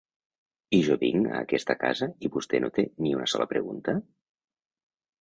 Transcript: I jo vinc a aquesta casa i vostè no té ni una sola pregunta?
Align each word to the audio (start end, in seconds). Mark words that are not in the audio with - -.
I 0.77 0.79
jo 0.87 0.97
vinc 1.03 1.29
a 1.33 1.35
aquesta 1.41 1.77
casa 1.85 2.09
i 2.29 2.33
vostè 2.39 2.65
no 2.65 2.73
té 2.81 2.89
ni 3.05 3.15
una 3.21 3.31
sola 3.35 3.51
pregunta? 3.55 3.99